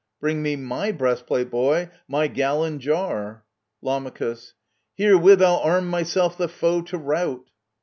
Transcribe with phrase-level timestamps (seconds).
[0.19, 3.45] Bring me my breastplate, boy— my gallon jar!
[3.83, 4.11] Lam.
[4.97, 7.47] Herewith I'll arm myself the foe to rout